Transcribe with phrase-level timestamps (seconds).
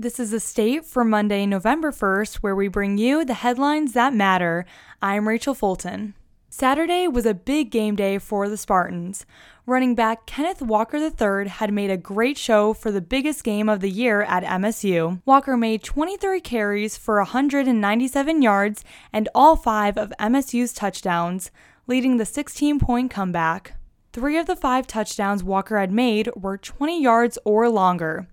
[0.00, 4.14] This is a state for Monday, November 1st, where we bring you the headlines that
[4.14, 4.64] matter.
[5.02, 6.14] I'm Rachel Fulton.
[6.48, 9.26] Saturday was a big game day for the Spartans.
[9.66, 13.80] Running back Kenneth Walker III had made a great show for the biggest game of
[13.80, 15.20] the year at MSU.
[15.24, 21.50] Walker made 23 carries for 197 yards and all five of MSU's touchdowns,
[21.88, 23.72] leading the 16 point comeback.
[24.12, 28.28] Three of the five touchdowns Walker had made were 20 yards or longer.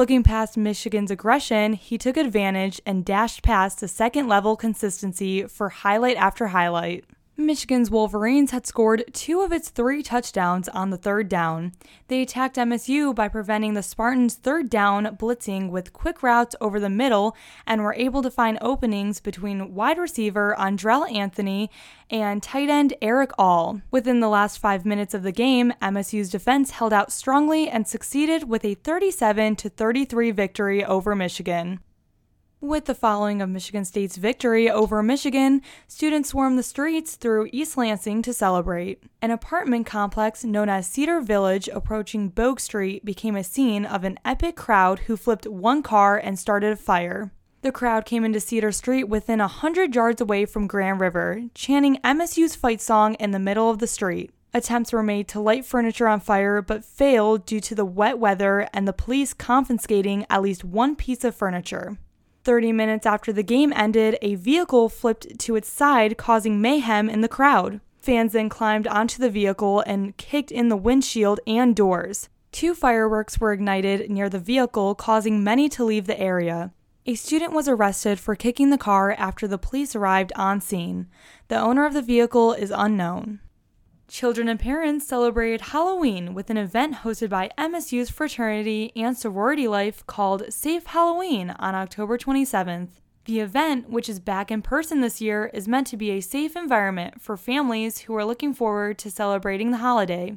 [0.00, 5.68] Looking past Michigan's aggression, he took advantage and dashed past the second level consistency for
[5.68, 7.04] highlight after highlight.
[7.46, 11.72] Michigan's Wolverines had scored two of its three touchdowns on the third down.
[12.08, 16.90] They attacked MSU by preventing the Spartans' third down blitzing with quick routes over the
[16.90, 21.70] middle and were able to find openings between wide receiver Andrel Anthony
[22.10, 23.80] and tight end Erick All.
[23.90, 28.48] Within the last five minutes of the game, MSU's defense held out strongly and succeeded
[28.48, 31.80] with a 37 33 victory over Michigan.
[32.62, 37.78] With the following of Michigan State's victory over Michigan, students swarmed the streets through East
[37.78, 39.02] Lansing to celebrate.
[39.22, 44.18] An apartment complex known as Cedar Village approaching Bogue Street became a scene of an
[44.26, 47.32] epic crowd who flipped one car and started a fire.
[47.62, 51.96] The crowd came into Cedar Street within a hundred yards away from Grand River, chanting
[52.04, 54.32] MSU's fight song in the middle of the street.
[54.52, 58.68] Attempts were made to light furniture on fire but failed due to the wet weather
[58.74, 61.96] and the police confiscating at least one piece of furniture.
[62.44, 67.20] 30 minutes after the game ended, a vehicle flipped to its side, causing mayhem in
[67.20, 67.80] the crowd.
[68.00, 72.28] Fans then climbed onto the vehicle and kicked in the windshield and doors.
[72.50, 76.72] Two fireworks were ignited near the vehicle, causing many to leave the area.
[77.06, 81.06] A student was arrested for kicking the car after the police arrived on scene.
[81.48, 83.40] The owner of the vehicle is unknown.
[84.10, 90.04] Children and parents celebrated Halloween with an event hosted by MSU's fraternity and sorority life
[90.04, 92.88] called Safe Halloween on October 27th.
[93.26, 96.56] The event, which is back in person this year, is meant to be a safe
[96.56, 100.36] environment for families who are looking forward to celebrating the holiday.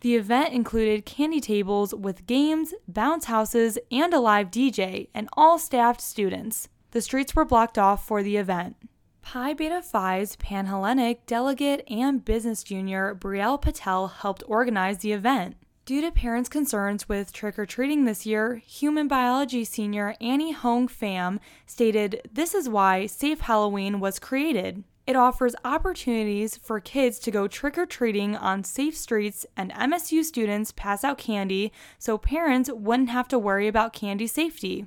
[0.00, 5.60] The event included candy tables with games, bounce houses, and a live DJ, and all
[5.60, 6.68] staffed students.
[6.90, 8.74] The streets were blocked off for the event.
[9.22, 15.56] Pi Beta Phi's Panhellenic delegate and business junior Brielle Patel helped organize the event.
[15.86, 20.86] Due to parents' concerns with trick or treating this year, human biology senior Annie Hong
[20.86, 24.84] Pham stated this is why Safe Halloween was created.
[25.06, 30.22] It offers opportunities for kids to go trick or treating on safe streets, and MSU
[30.22, 34.86] students pass out candy so parents wouldn't have to worry about candy safety.